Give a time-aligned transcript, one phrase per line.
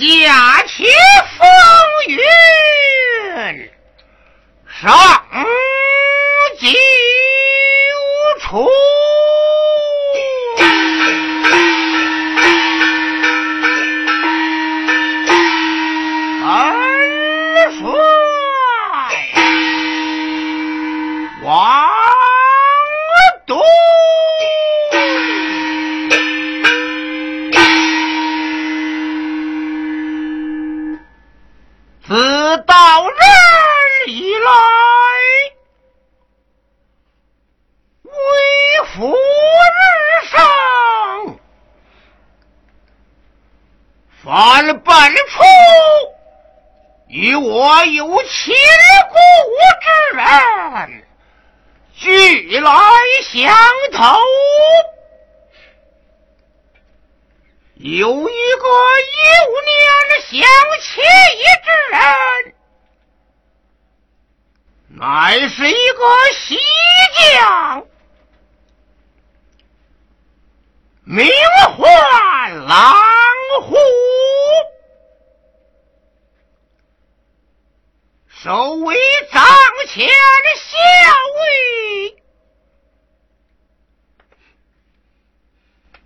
[0.00, 0.84] 酒，假期
[1.36, 1.46] 风
[2.08, 2.18] 云。
[4.80, 4.90] 上
[54.00, 54.18] 相投。
[57.74, 58.66] 有一个
[59.08, 59.24] 幼
[59.66, 59.76] 年
[60.22, 60.30] 相
[60.80, 61.02] 妻
[61.62, 62.54] 之人，
[64.88, 66.58] 乃是一个西
[67.34, 67.86] 将，
[71.04, 71.28] 名
[71.76, 72.94] 唤狼
[73.62, 73.76] 虎。
[78.28, 78.96] 守卫
[79.30, 79.44] 帐
[79.88, 80.12] 前的
[80.56, 80.78] 校
[81.36, 82.16] 尉，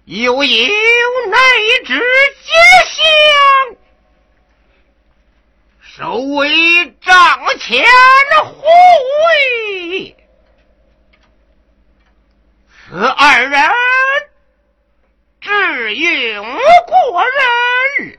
[0.07, 1.39] 又有内
[1.87, 1.99] 侄
[2.43, 2.53] 结
[2.91, 3.77] 相，
[5.81, 7.83] 守卫帐前
[8.45, 8.67] 护
[9.25, 10.17] 卫，
[12.69, 13.71] 此二人
[15.41, 16.45] 智勇
[16.87, 18.19] 过人。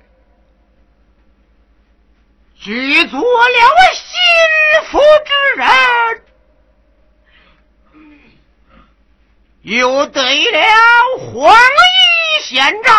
[2.59, 4.09] 举做了心
[4.90, 6.25] 腹之人，
[9.66, 10.59] 又得了
[11.18, 12.94] 黄衣县长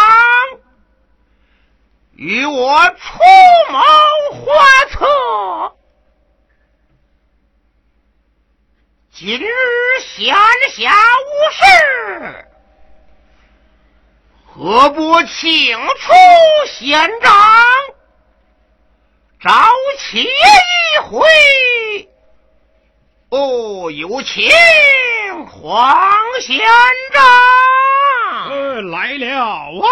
[2.17, 3.19] 与我出
[3.71, 3.79] 谋
[4.33, 5.77] 划策。
[9.13, 9.47] 今日
[10.01, 10.35] 闲
[10.73, 10.91] 暇
[11.23, 12.49] 无事，
[14.45, 16.13] 何不请出
[16.67, 17.65] 县长？
[19.41, 19.53] 招
[20.01, 20.29] 妾一
[21.09, 22.11] 回，
[23.29, 24.49] 哦，有请
[25.47, 25.99] 黄
[26.41, 26.61] 县
[27.13, 27.25] 长。
[28.51, 29.85] 呃，来了啊！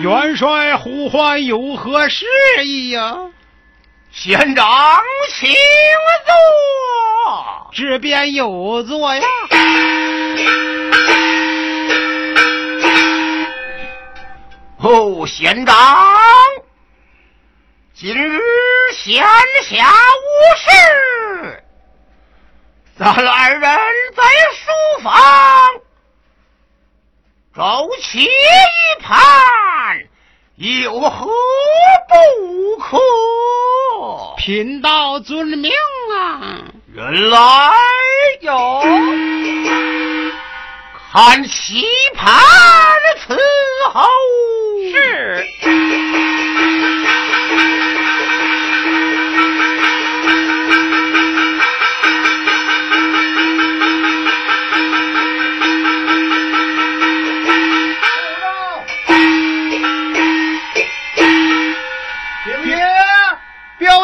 [0.00, 2.24] 元帅呼唤有何事
[2.64, 3.16] 宜呀？
[4.12, 5.02] 县长，
[5.34, 5.50] 请
[6.24, 6.32] 坐。
[7.72, 9.22] 这边有座呀。
[14.78, 15.76] 哦，县长，
[18.02, 18.40] 今日
[18.94, 19.24] 闲
[19.62, 19.86] 暇
[20.18, 20.26] 无
[20.58, 21.62] 事，
[22.98, 23.60] 咱二人
[24.16, 24.24] 在
[24.56, 25.14] 书房
[27.54, 27.62] 周
[28.00, 28.28] 棋一
[29.00, 29.14] 盘，
[30.56, 31.30] 有何
[32.08, 32.98] 不可？
[34.36, 35.70] 贫道遵命
[36.12, 36.60] 啊！
[36.92, 37.72] 原来
[38.40, 38.82] 有
[41.12, 42.34] 看棋盘
[43.28, 43.38] 伺
[43.92, 44.02] 候。
[44.90, 45.46] 是。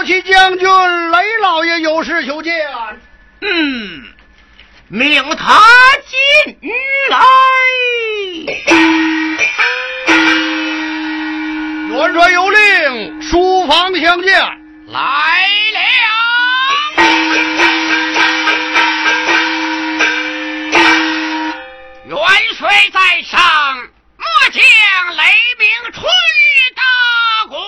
[0.09, 0.67] 骠骑将军
[1.11, 2.67] 雷老爷有事求见。
[3.43, 4.05] 嗯，
[4.89, 5.61] 命他
[6.07, 6.59] 进
[7.11, 7.19] 来。
[11.91, 14.33] 元帅有令，书房相见。
[14.87, 15.81] 来了。
[22.07, 22.19] 元
[22.57, 23.39] 帅在上，
[24.17, 24.63] 末将
[25.17, 25.23] 雷
[25.59, 26.83] 鸣春日大
[27.51, 27.59] 功。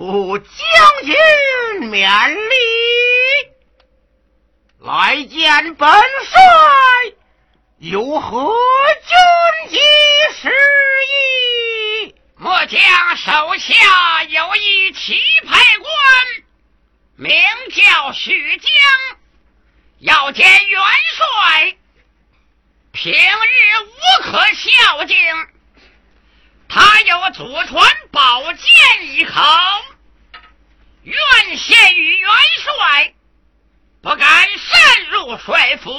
[0.00, 2.40] 哦，将军免礼。
[4.78, 6.40] 来见本帅，
[7.80, 8.50] 有何
[9.06, 9.78] 军机
[10.40, 10.50] 事
[12.06, 12.14] 宜？
[12.36, 12.80] 末将
[13.18, 15.90] 手下有一棋牌官，
[17.16, 17.38] 名
[17.70, 18.70] 叫许江，
[19.98, 20.80] 要见元
[21.14, 21.76] 帅。
[22.92, 23.16] 平日
[23.84, 25.16] 无可孝敬，
[26.72, 29.42] 他有祖传宝剑一口，
[31.02, 31.16] 愿
[31.58, 32.30] 献与元
[32.62, 33.12] 帅，
[34.00, 35.90] 不敢擅入帅府，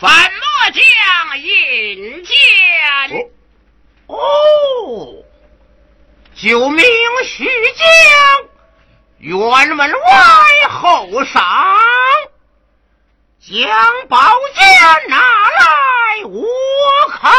[0.00, 2.36] 反末将引荐。
[4.06, 4.16] 哦，
[6.34, 6.84] 就就命
[7.24, 7.44] 徐
[7.74, 8.48] 将
[9.20, 11.78] 辕门外后赏，
[13.38, 16.46] 将宝剑拿来我
[17.10, 17.30] 看。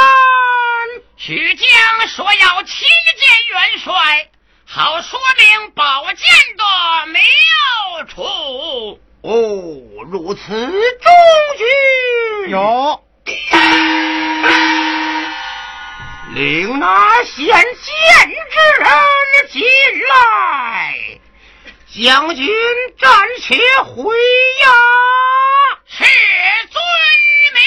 [1.17, 1.67] 徐江
[2.07, 2.87] 说要亲
[3.17, 4.29] 见元帅，
[4.65, 6.63] 好说明宝剑的
[7.07, 7.19] 妙
[8.05, 8.99] 处。
[9.21, 9.33] 哦，
[10.09, 11.11] 如此，中
[11.57, 11.63] 举
[12.51, 13.03] 有。
[16.35, 17.65] 领那先见
[18.49, 18.87] 之人
[19.49, 19.61] 进
[20.07, 20.95] 来，
[21.91, 22.47] 将军
[22.99, 24.15] 暂且回
[24.61, 24.67] 呀。
[25.87, 26.03] 是
[26.69, 26.81] 遵
[27.53, 27.59] 命。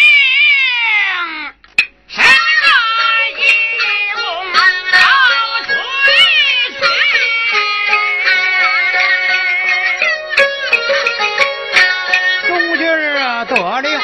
[13.55, 14.01] 得令，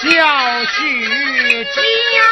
[0.00, 2.22] 叫许家。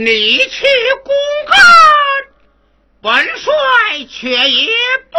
[0.00, 0.64] 你去
[1.02, 1.12] 公
[1.48, 1.58] 干
[3.02, 3.52] 本帅
[4.08, 4.68] 却也
[5.10, 5.18] 不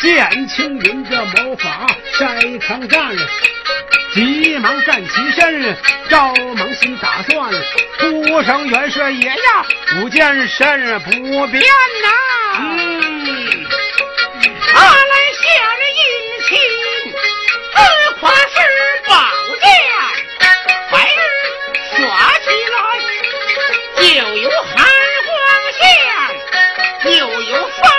[0.00, 1.86] 剑剑青云这谋法
[2.16, 3.10] 筛抗战，
[4.14, 5.76] 急忙站起身，
[6.08, 7.50] 赵猛心打算，
[7.98, 11.10] 出声元帅爷呀，舞剑身不
[11.48, 12.08] 变呐。
[12.60, 13.66] 嗯，
[14.68, 15.42] 他来下
[15.74, 16.02] 着殷
[16.48, 16.58] 勤，
[17.74, 17.76] 自
[18.20, 18.54] 夸是
[19.04, 19.12] 宝
[19.60, 19.66] 剑，
[20.92, 21.18] 白日
[21.96, 21.98] 耍
[22.38, 22.76] 起来
[24.00, 24.86] 就有寒。
[27.04, 27.97] 又有风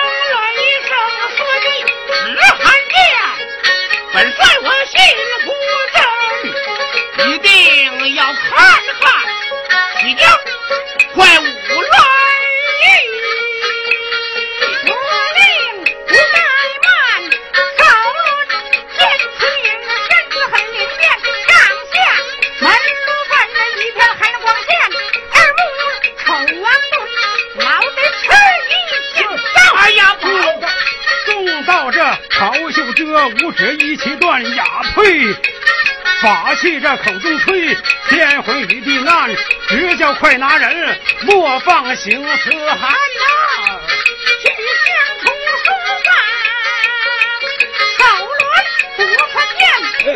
[4.19, 4.99] 本帅我心
[5.45, 5.49] 不
[5.95, 8.43] 正，一定要看
[8.99, 9.01] 看
[10.01, 10.21] 西江
[11.13, 11.87] 快舞来。
[14.87, 14.91] 我
[15.37, 15.39] 令
[33.19, 34.63] 这五指一起断，呀
[34.95, 35.35] 呸！
[36.21, 37.75] 法器这口中吹，
[38.07, 39.29] 天昏雨地暗，
[39.67, 43.81] 直叫快拿人，莫放行死汉呐！
[44.41, 44.47] 去
[44.85, 45.65] 相同书
[46.05, 46.07] 房，
[47.97, 48.39] 手轮
[48.95, 50.15] 不分剑，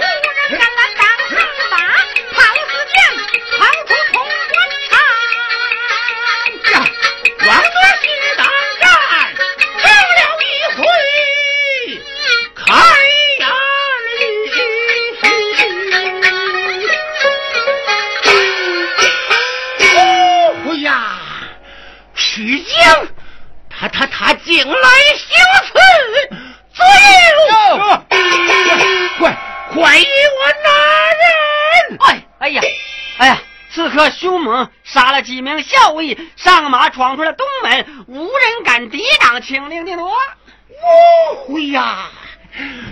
[34.83, 40.07] 杀了几名校尉，上马闯出了东门，无人敢抵挡，清令的多。
[40.09, 42.09] 哦呀，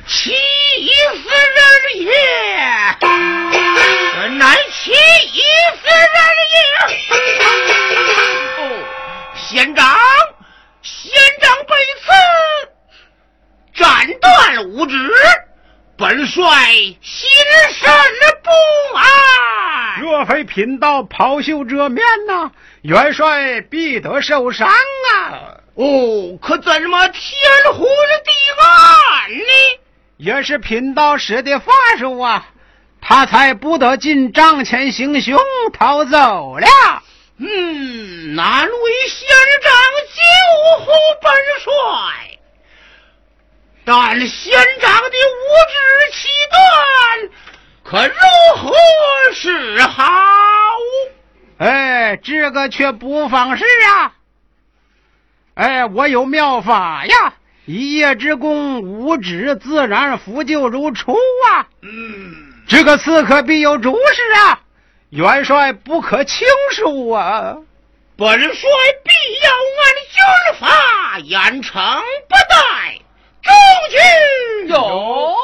[0.08, 1.62] 气死人
[2.06, 2.12] 也！
[3.02, 6.14] 真乃气死人
[6.54, 6.60] 也！
[8.58, 8.62] 哦，
[9.36, 9.98] 县长，
[10.82, 12.08] 县长被刺，
[13.74, 14.96] 斩断五指。
[16.02, 16.44] 本帅
[17.00, 17.30] 心
[17.76, 17.92] 神
[18.42, 18.50] 不
[18.98, 20.02] 安。
[20.02, 22.50] 若非贫道袍袖遮面呐，
[22.82, 25.62] 元帅必得受伤啊！
[25.76, 27.22] 哦，可怎么天
[27.66, 29.80] 昏地暗呢？
[30.18, 32.48] 也是贫道使的法术啊，
[33.00, 35.40] 他才不得进帐前行凶
[35.72, 36.68] 逃走了。
[37.38, 39.30] 嗯，难为县
[39.62, 39.72] 长
[40.16, 40.92] 救护
[41.22, 42.40] 本帅。
[43.84, 47.30] 但县长的五指七断，
[47.84, 48.14] 可如
[48.58, 48.72] 何
[49.34, 50.14] 是好？
[51.58, 54.14] 哎，这个却不妨事啊！
[55.56, 57.34] 哎，我有妙法呀，
[57.66, 61.14] 一夜之功，五指自然复旧如初
[61.50, 61.68] 啊！
[61.82, 64.60] 嗯，这个刺客必有主事啊，
[65.10, 67.58] 元帅不可轻恕啊！
[68.16, 68.70] 本帅
[69.04, 69.12] 必
[69.44, 73.01] 要按军法严惩不贷。
[73.42, 73.52] 中
[73.90, 73.98] 军
[74.70, 75.36] 有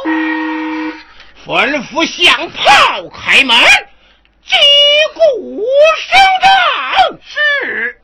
[1.45, 3.55] 吩咐响炮开门，
[4.45, 4.55] 击
[5.13, 5.65] 鼓
[5.97, 6.47] 声仗。
[7.25, 8.01] 是。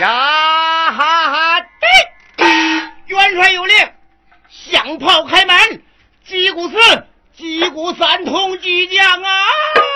[0.00, 1.60] 呀哈哈！
[1.80, 2.44] 对，
[3.06, 3.76] 元帅有令，
[4.48, 5.82] 响炮开门，
[6.24, 6.76] 击鼓四。
[7.60, 9.89] 一股三通即将啊！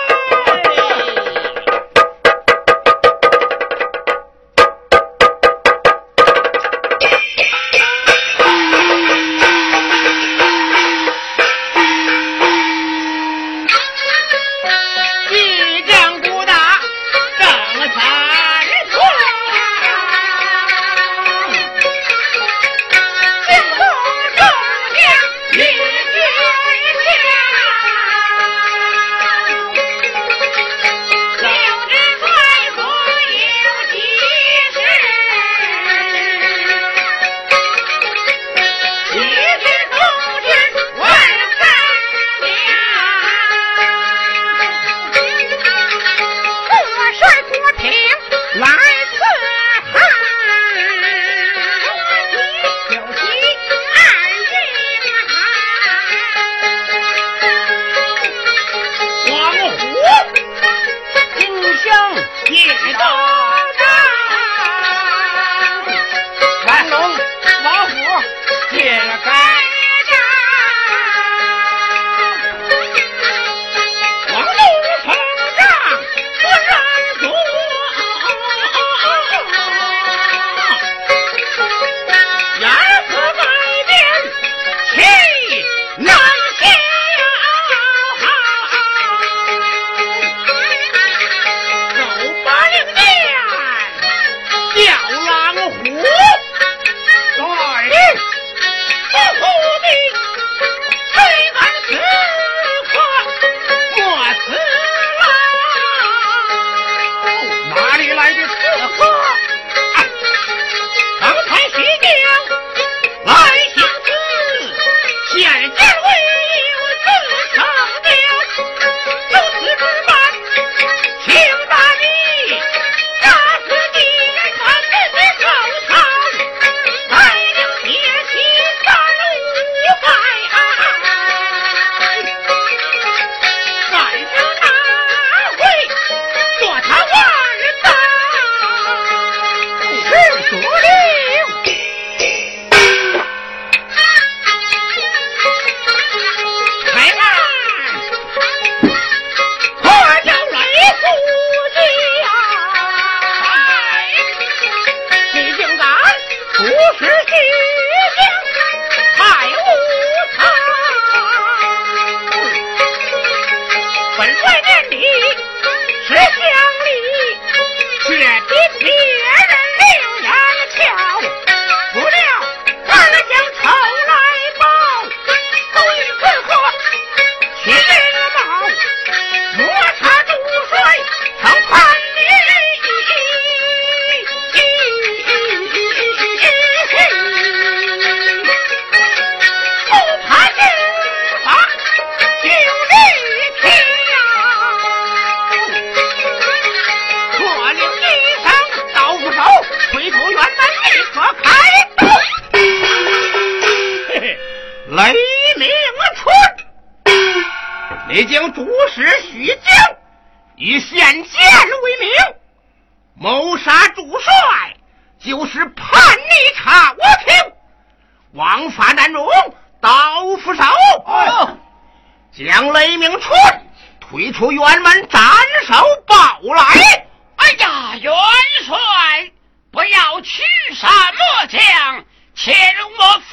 [230.75, 232.03] 取杀末将，
[232.35, 233.23] 且容我分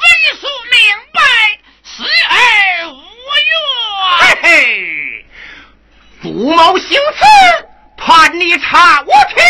[0.40, 0.78] 诉明
[1.12, 1.20] 白，
[1.82, 3.52] 死而无怨。
[4.20, 5.26] 嘿嘿，
[6.22, 7.24] 祖谋行刺，
[7.96, 9.42] 叛逆查我庭，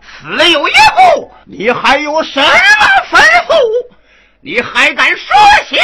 [0.00, 2.46] 死有一步，你还有什么
[3.10, 3.58] 吩咐？
[4.40, 5.36] 你还敢说
[5.68, 5.80] 些？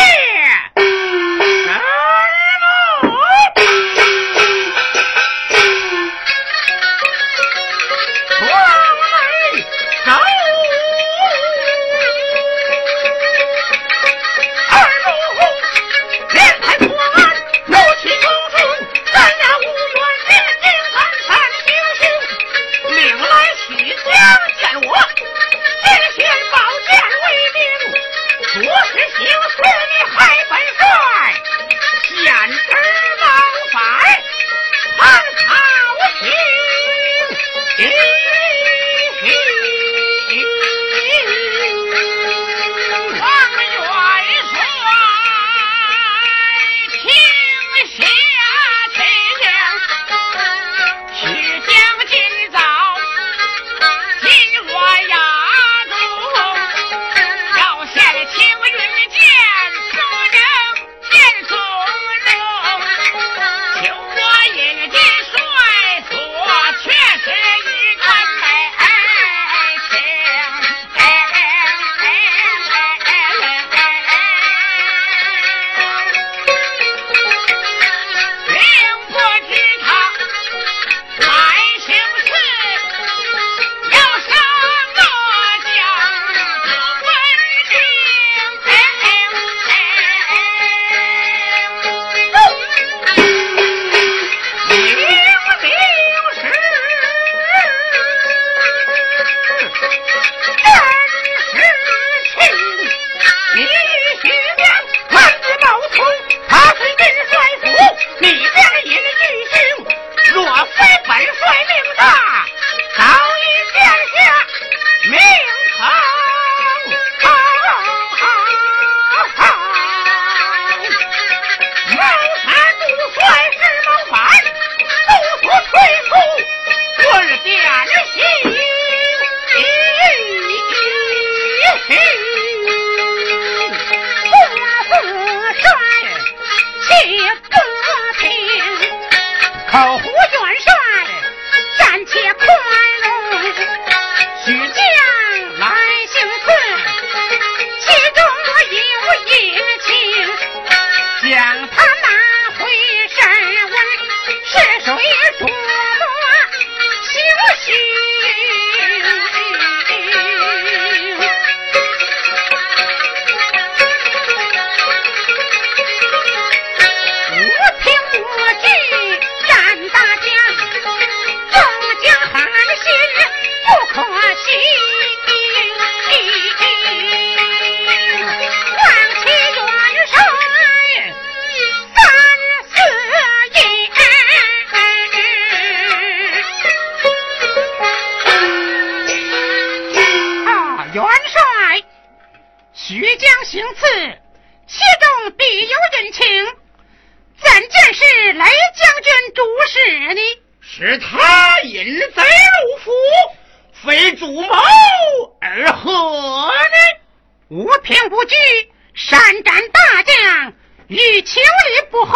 [209.45, 210.53] 斩大将，
[210.89, 212.13] 欲求理不获，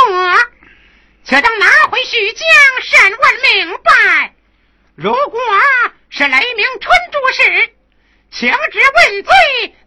[1.24, 2.46] 且等拿回徐江，
[2.82, 4.34] 审问明白。
[4.96, 5.40] 如果
[6.08, 7.70] 是雷鸣春主使，
[8.32, 9.32] 请旨问罪，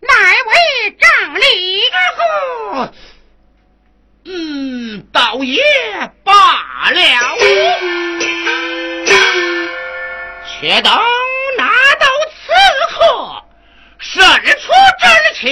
[0.02, 0.14] 乃
[0.46, 2.22] 为仗理之故。
[4.24, 5.62] 嗯，倒也
[6.24, 7.02] 罢了。
[10.46, 10.94] 且等
[11.58, 11.66] 拿
[12.00, 12.54] 到刺
[12.92, 13.44] 客，
[13.98, 14.24] 审
[14.60, 15.52] 出真情。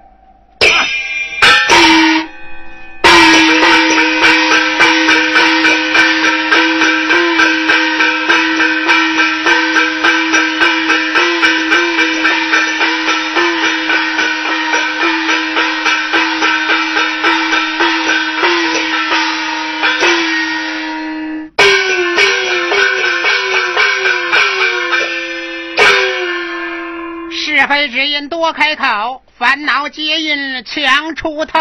[28.29, 31.59] 多开口，烦恼皆因强出头。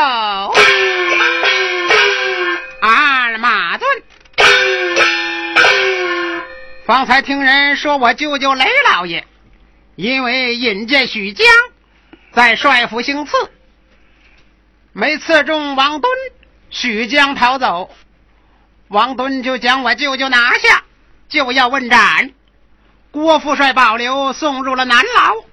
[2.80, 3.88] 二马顿，
[6.86, 9.24] 方才听人说我舅舅雷老爷，
[9.96, 11.46] 因为引荐许江，
[12.32, 13.36] 在帅府行刺，
[14.92, 16.10] 没刺中王敦，
[16.70, 17.90] 许江逃走，
[18.88, 20.84] 王敦就将我舅舅拿下，
[21.28, 22.32] 就要问斩。
[23.10, 25.49] 郭富帅保留送入了南牢。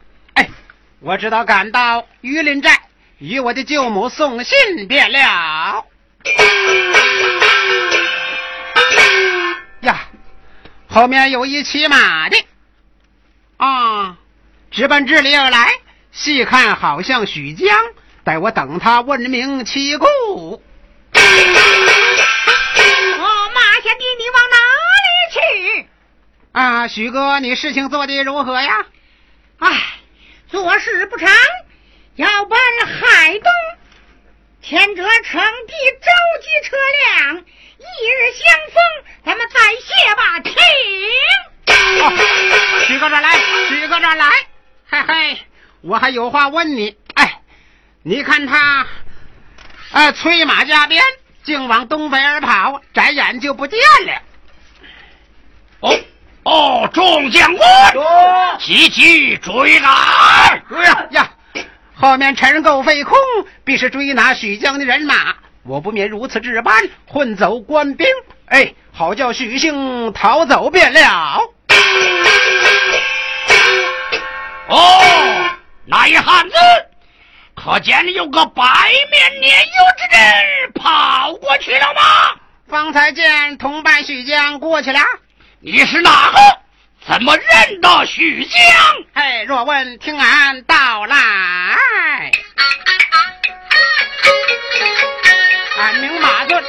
[0.99, 2.79] 哎，我只道赶到榆林寨，
[3.19, 5.85] 与我的舅母送信便了。
[9.81, 10.07] 呀，
[10.87, 12.37] 后面有一骑马的
[13.57, 14.17] 啊，
[14.71, 15.69] 直奔这里而来。
[16.11, 17.69] 细看好像许江，
[18.23, 20.05] 待我等他问明其故。
[20.05, 20.59] 我
[21.13, 21.21] 马
[23.83, 24.57] 贤弟，你往哪
[25.05, 25.87] 里去？
[26.53, 28.85] 啊，许哥，你事情做得如何呀？
[29.59, 29.96] 唉。
[30.49, 31.29] 做事不长，
[32.15, 33.51] 要奔海东，
[34.61, 38.81] 牵着城地召集车辆，一日相逢，
[39.25, 40.39] 咱们再谢吧。
[40.39, 40.53] 停！
[42.87, 44.31] 许哥这来，许哥这来，
[44.89, 45.41] 嘿嘿，
[45.81, 46.95] 我还有话问你。
[47.15, 47.41] 哎，
[48.03, 48.87] 你看他，
[49.91, 51.03] 呃，催马加鞭，
[51.43, 54.21] 竟往东北而跑，眨眼就不见了。
[55.81, 55.99] 哦。
[56.47, 57.93] 哦，众将官，
[58.57, 60.63] 急急追来！
[60.69, 61.29] 追呀呀！
[61.93, 63.17] 后面尘垢费空，
[63.65, 65.35] 必是追拿许江的人马。
[65.63, 66.73] 我不免如此这般，
[67.05, 68.07] 混走官兵，
[68.45, 71.41] 哎，好叫许姓逃走便了。
[74.69, 75.49] 哦，
[75.83, 76.55] 那一汉子，
[77.55, 78.63] 可见有个白
[79.11, 82.01] 面年幼之人跑过去了吗？
[82.69, 84.99] 方才见同伴许江过去了。
[85.59, 86.37] 你是哪个？
[87.07, 88.61] 怎么认得许江？
[89.15, 91.17] 嘿，若问，听俺道来。
[95.79, 96.63] 俺名马顿，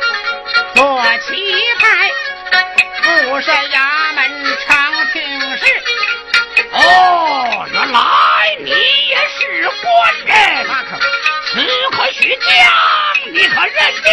[0.74, 1.34] 做棋
[1.78, 2.10] 牌，
[3.02, 5.64] 副帅衙门常听事。
[6.72, 10.66] 哦，原来你也是官人。
[10.66, 10.98] 那可，
[11.46, 14.10] 此刻许江，你可认得？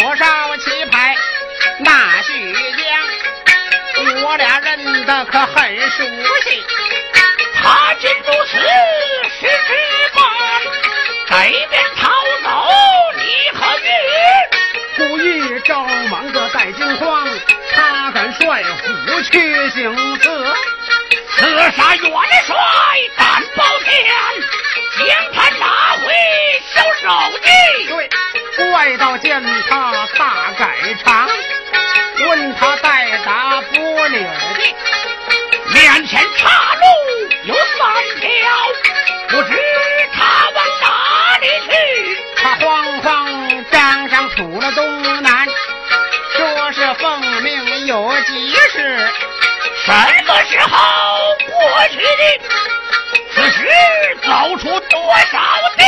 [0.00, 1.16] 左少棋牌，
[1.80, 3.09] 那许江。
[4.22, 6.04] 我俩认得可很熟
[6.44, 6.62] 悉，
[7.54, 8.58] 他竟如此
[9.28, 9.70] 是之
[10.14, 10.20] 官，
[11.30, 12.10] 北边逃
[12.42, 12.48] 走，
[13.16, 13.88] 你可遇？
[14.96, 17.26] 故意招忙着带惊慌，
[17.72, 20.54] 他敢率虎去行刺，
[21.36, 22.10] 刺杀元
[22.46, 22.56] 帅
[23.16, 23.88] 胆包天，
[24.98, 26.12] 将他拿回
[26.74, 27.48] 小手地。
[27.88, 28.08] 对，
[28.70, 31.28] 怪道见他大改长。
[32.22, 34.30] 问他带打不理的，
[35.72, 36.82] 面前岔路
[37.44, 37.60] 有三
[38.20, 38.28] 条，
[39.28, 39.48] 不知
[40.12, 41.70] 他往哪里去。
[42.36, 45.46] 他慌慌张张出了东南，
[46.36, 49.08] 说是奉命有急事，
[49.84, 49.92] 什
[50.26, 52.40] 么时候过去的？
[53.32, 53.68] 此时
[54.22, 55.38] 走出多少
[55.76, 55.84] 地？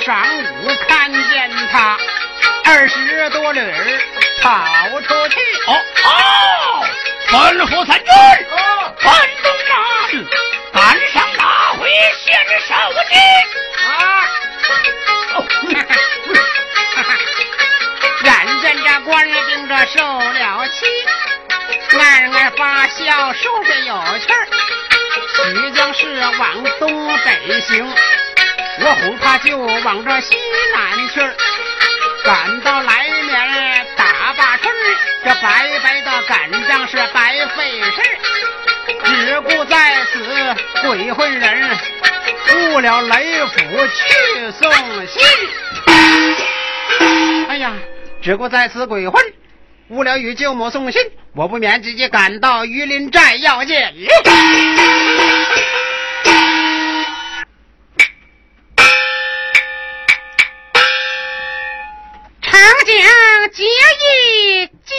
[0.00, 0.22] 上
[0.62, 1.98] 午看见他
[2.64, 3.60] 二十多里
[4.42, 4.64] 跑
[5.00, 5.40] 出去。
[5.66, 6.86] 哦哦，
[7.28, 8.06] 吩咐三军，
[9.02, 9.74] 奔东南，
[10.72, 10.80] 赶
[11.12, 11.42] 上拿
[11.78, 12.24] 回县
[12.60, 12.74] 手
[13.08, 13.10] 机。
[13.88, 13.90] 啊！
[18.24, 18.28] 眼
[18.60, 20.86] 见这官兵这受了气，
[21.98, 24.46] 暗暗发笑，说着有趣儿。
[25.36, 27.94] 徐将士往东北行，
[28.78, 30.36] 我恐怕就往这西
[30.74, 31.20] 南去。
[32.24, 34.74] 赶到来年打把春，
[35.24, 38.02] 这白白的赶仗是白费事。
[39.04, 41.78] 只顾在此鬼混人，
[42.72, 44.72] 误了雷府去送
[45.06, 45.22] 信。
[47.48, 47.72] 哎呀，
[48.22, 49.22] 只顾在此鬼混，
[49.88, 51.00] 误了与舅母送信，
[51.34, 53.94] 我不免直接赶到榆林寨要见。
[63.56, 64.95] 将结义。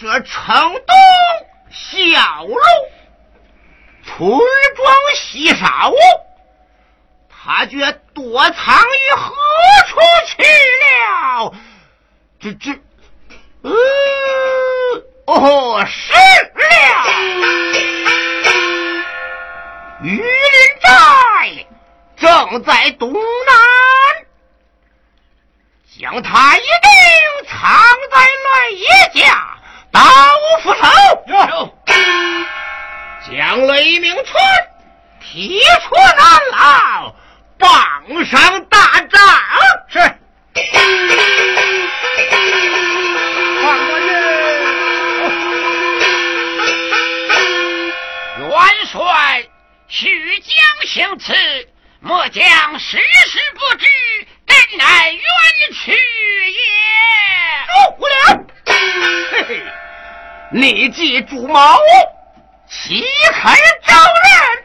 [0.00, 0.96] 这城东
[1.70, 2.56] 小路，
[4.02, 4.30] 村
[4.74, 5.92] 庄稀少，
[7.28, 9.34] 他却躲藏于何
[9.88, 10.42] 处去
[10.80, 11.52] 了？
[12.40, 12.70] 这这，
[13.60, 13.70] 呃，
[15.26, 16.64] 哦，是了，
[20.02, 20.22] 榆林
[20.80, 21.66] 寨。
[22.16, 24.24] 正在东南，
[25.98, 27.60] 将他一定藏
[28.10, 28.88] 在雷爷
[29.22, 29.58] 家
[29.92, 30.00] 刀
[30.62, 30.80] 斧手。
[33.28, 34.26] 将雷鸣春
[35.20, 37.14] 提出南牢，
[37.58, 39.20] 绑上大帐。
[39.88, 39.98] 是。
[43.62, 44.06] 放过去。
[48.40, 48.50] 元
[48.90, 49.44] 帅，
[49.88, 50.52] 许将
[50.86, 51.34] 行刺。
[52.00, 53.86] 末将时时不知，
[54.46, 55.20] 真乃冤
[55.74, 56.58] 屈也。
[57.98, 58.14] 无了！
[59.30, 59.62] 嘿嘿，
[60.52, 61.78] 你记主谋
[62.68, 63.54] 岂肯
[63.86, 64.64] 招认？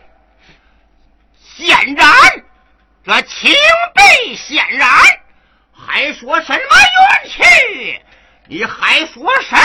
[1.57, 2.07] 显然，
[3.05, 3.53] 这情
[3.93, 4.89] 被显然，
[5.73, 8.01] 还说什么冤屈？
[8.47, 9.61] 你还说什么？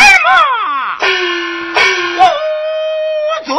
[2.18, 2.22] 无
[3.44, 3.55] 罪！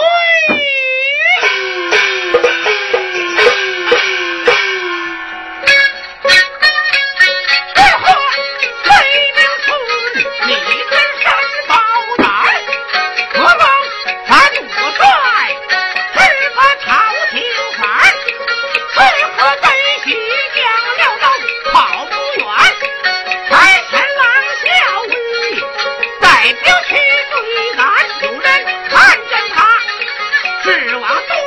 [30.72, 31.41] 死亡。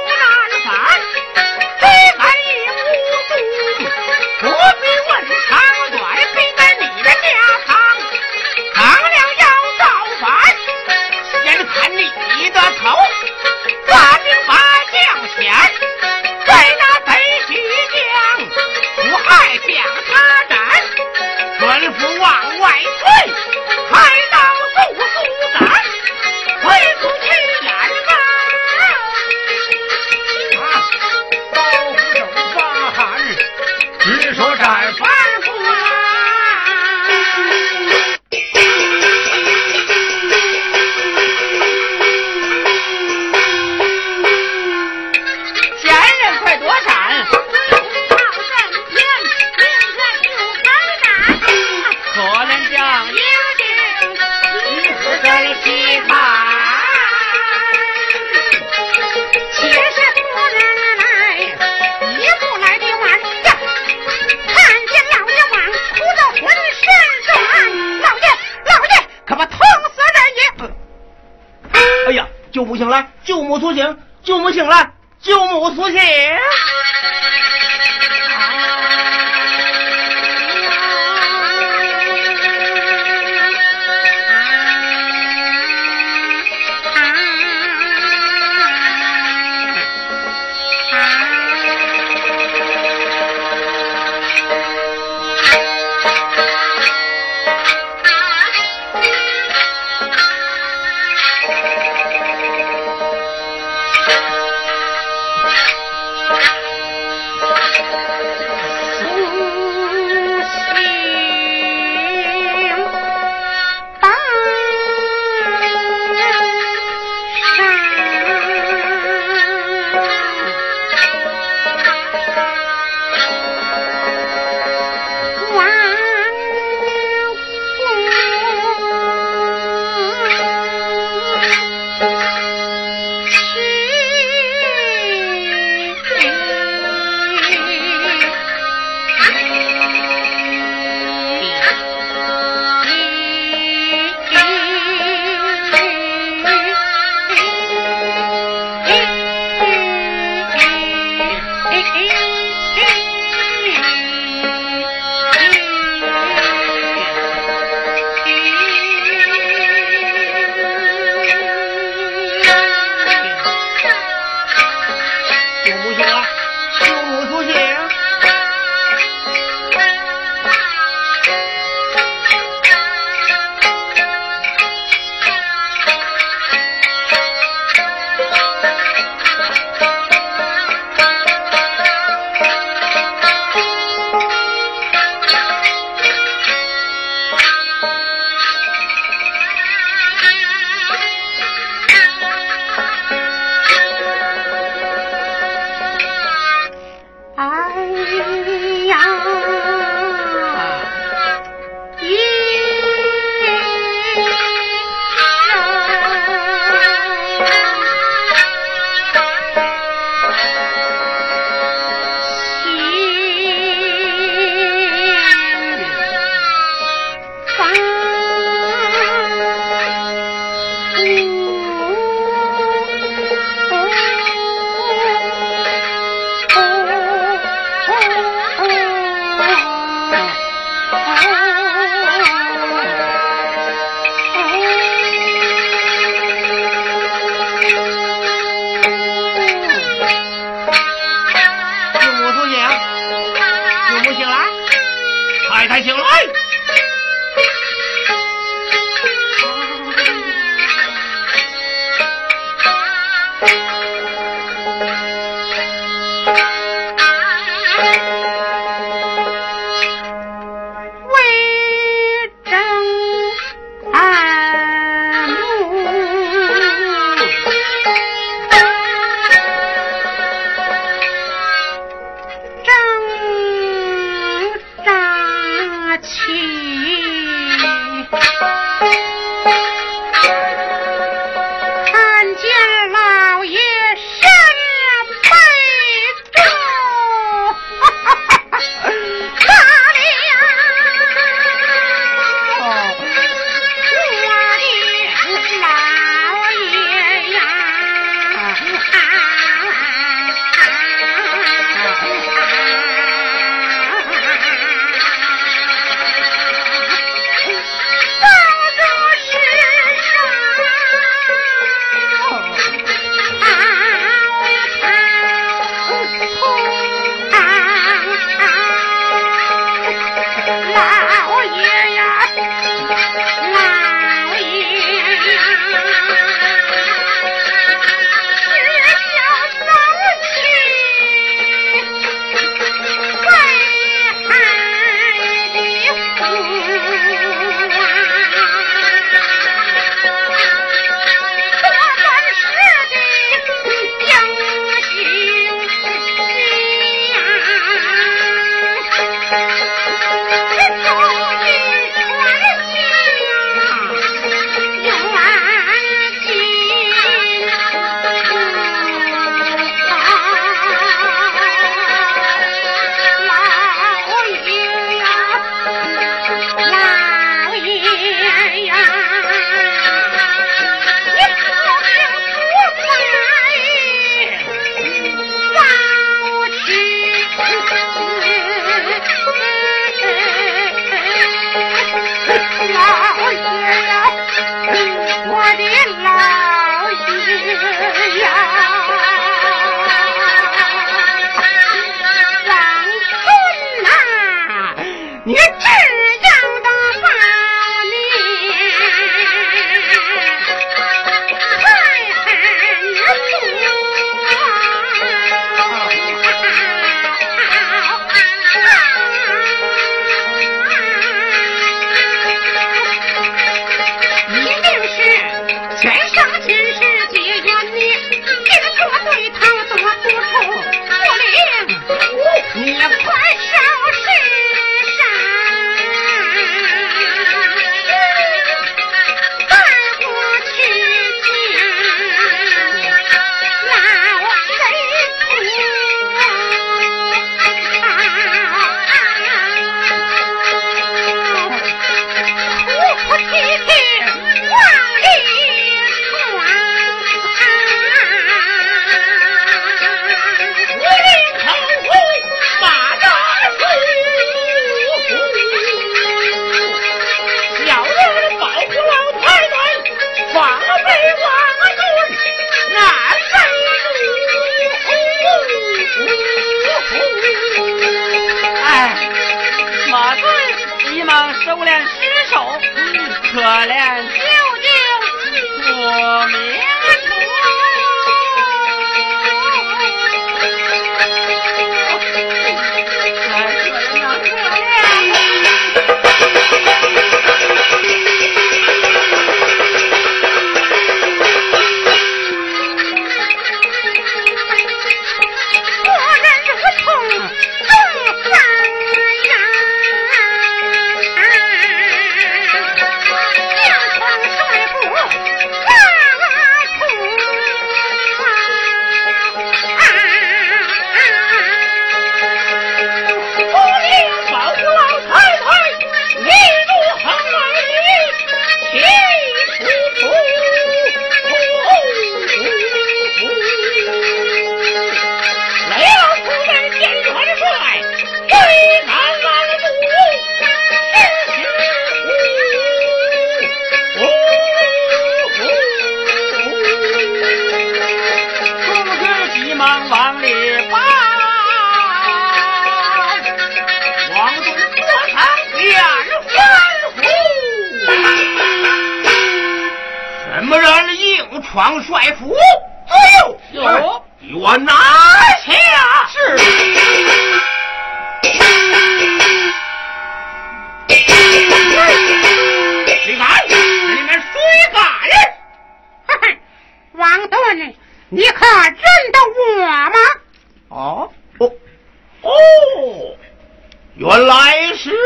[573.97, 574.35] 原来
[574.77, 574.97] 是雷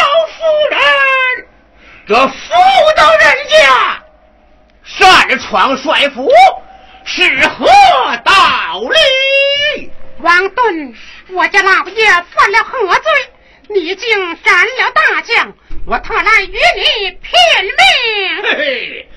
[0.00, 0.80] 老夫人，
[2.08, 2.32] 这妇
[2.96, 4.02] 道人家
[4.82, 6.32] 擅闯帅府，
[7.04, 7.66] 是何
[8.24, 9.90] 道理？
[10.20, 10.94] 王盾，
[11.32, 13.12] 我家老爷犯了何罪？
[13.68, 14.08] 你竟
[14.42, 15.52] 斩了大将，
[15.86, 17.30] 我特来与你拼
[17.62, 18.42] 命。
[18.42, 19.08] 嘿嘿，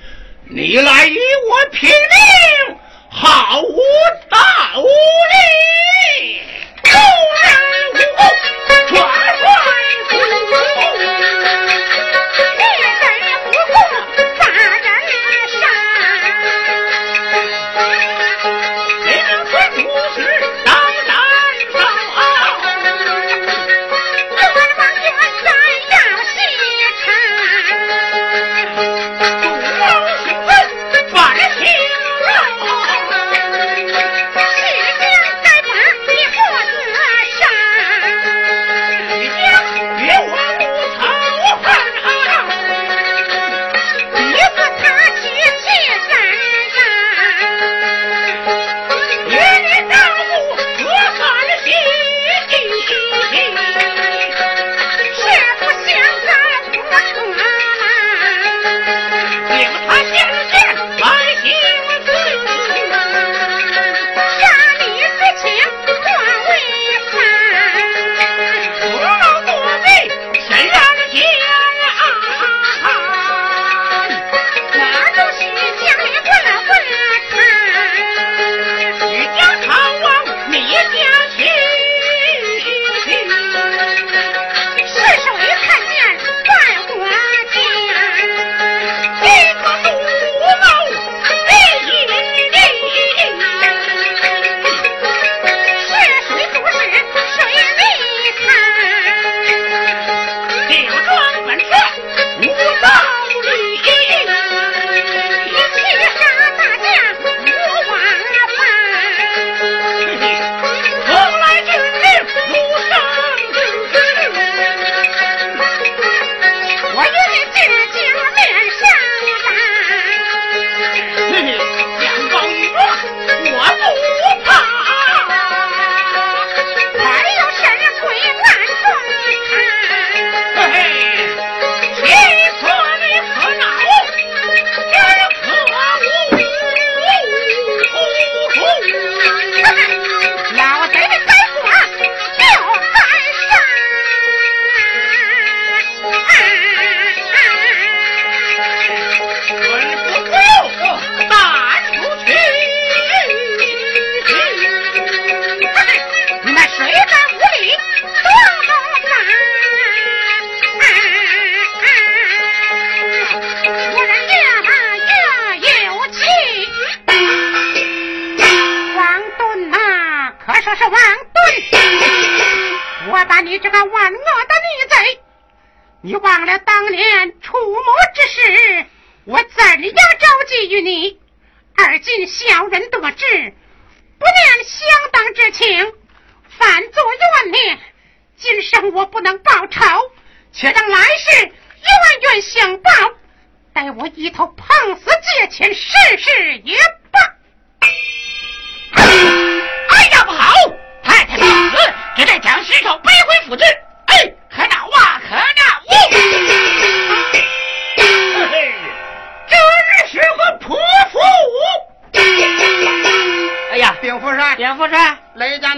[0.50, 2.76] 你来与我拼命，
[3.10, 3.80] 毫无
[4.28, 4.36] 道
[4.82, 6.42] 理！
[8.88, 9.44] 耍帅
[10.08, 10.18] 出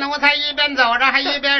[0.00, 0.12] 众人无
[0.76, 1.12] 功，转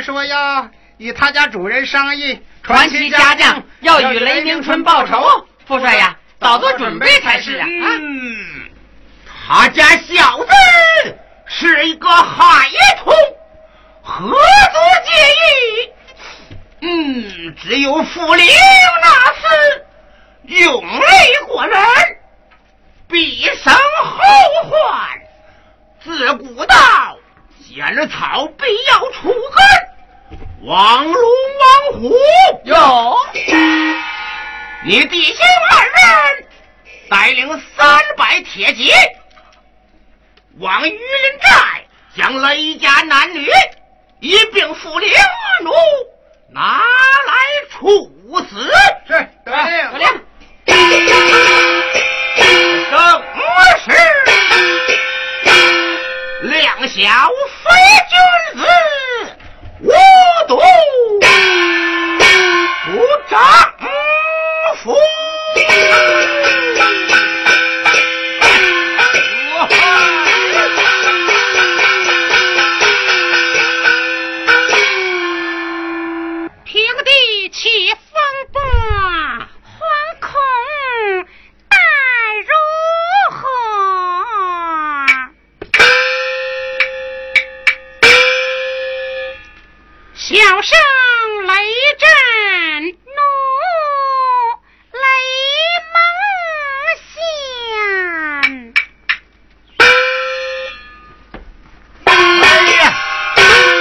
[0.03, 1.51] 帅府。
[1.51, 5.47] 主人商议，传奇家将要与雷鸣春报仇。
[5.67, 7.67] 副帅呀，早做准备才是啊！
[7.69, 8.37] 嗯，
[9.47, 10.53] 他家小子
[11.47, 12.69] 是一个海
[12.99, 13.13] 童，
[14.03, 14.37] 何足
[15.05, 15.91] 介意？
[16.83, 18.47] 嗯，只有傅灵
[19.03, 21.05] 那厮用力
[21.47, 21.79] 过人，
[23.09, 24.23] 必生后
[24.69, 25.09] 患。
[26.03, 26.75] 自古道，
[27.73, 29.39] 见草必要除根。
[30.63, 32.17] 王龙、王虎
[32.65, 33.17] 有，
[34.85, 35.37] 你弟兄
[35.71, 35.95] 二人
[37.09, 38.91] 带领三百铁骑
[40.59, 40.99] 往榆林
[41.41, 43.49] 寨，将雷家男女
[44.19, 45.09] 一并俘领
[45.63, 45.71] 奴，
[46.49, 47.35] 拿来
[47.71, 48.11] 处
[48.49, 48.69] 死。
[49.07, 49.53] 是得
[49.97, 50.09] 令。
[50.67, 50.77] 正
[52.91, 53.30] 是
[56.61, 57.01] 两小
[57.65, 57.71] 非
[58.11, 58.63] 君子，
[59.81, 59.89] 无
[60.47, 60.61] 毒
[62.85, 62.91] 不
[63.31, 63.33] 丈
[64.83, 64.95] 夫。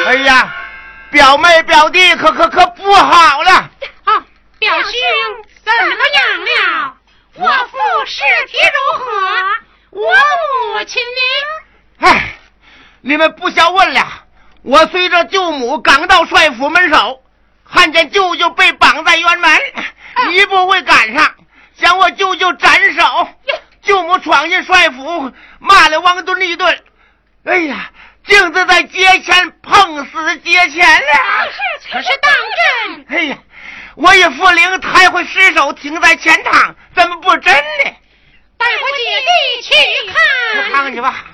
[0.10, 0.52] 哎呀，
[1.12, 3.52] 表妹表弟可可可不好了！
[3.52, 4.26] 啊，
[4.58, 4.92] 表兄
[5.64, 6.96] 怎么样了？
[7.36, 9.12] 我父尸体如何？
[9.92, 10.16] 我
[10.74, 12.08] 母亲呢？
[12.08, 12.34] 哎，
[13.02, 14.02] 你们不消问了。
[14.64, 17.22] 我随着舅母刚到帅府门首，
[17.72, 19.62] 看见舅舅被绑在辕门，
[20.34, 21.36] 一步未赶上，
[21.80, 23.30] 将我舅舅斩首。
[23.84, 26.84] 舅母闯进帅府，骂了王敦一顿。
[27.44, 27.92] 哎呀，
[28.30, 31.52] 镜子在街前碰死街前了。
[31.92, 33.18] 可是当真？
[33.18, 33.38] 哎呀，
[33.96, 37.92] 我与傅灵，抬回尸首停在前堂，怎么不真呢？
[38.58, 39.74] 带我姐弟去
[40.14, 40.16] 看
[40.58, 40.72] 我看。
[40.72, 41.26] 看看去吧。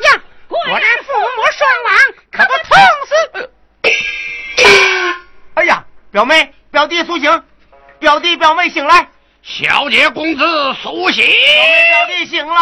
[0.00, 1.94] 呀，我然父母双亡，
[2.32, 2.72] 可不痛
[3.06, 3.12] 死！
[5.54, 7.42] 哎呀，表妹、表弟苏醒，
[8.04, 9.08] 表弟表妹醒来，
[9.42, 10.44] 小姐公子
[10.82, 12.54] 苏醒，表妹表弟醒来。